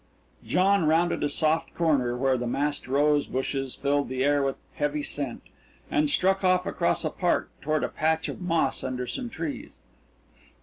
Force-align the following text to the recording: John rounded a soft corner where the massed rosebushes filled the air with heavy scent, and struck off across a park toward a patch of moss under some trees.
John 0.43 0.85
rounded 0.85 1.23
a 1.23 1.29
soft 1.29 1.75
corner 1.75 2.17
where 2.17 2.35
the 2.35 2.47
massed 2.47 2.87
rosebushes 2.87 3.75
filled 3.75 4.09
the 4.09 4.23
air 4.23 4.41
with 4.41 4.55
heavy 4.73 5.03
scent, 5.03 5.43
and 5.91 6.09
struck 6.09 6.43
off 6.43 6.65
across 6.65 7.05
a 7.05 7.11
park 7.11 7.51
toward 7.61 7.83
a 7.83 7.87
patch 7.87 8.27
of 8.27 8.41
moss 8.41 8.83
under 8.83 9.05
some 9.05 9.29
trees. 9.29 9.75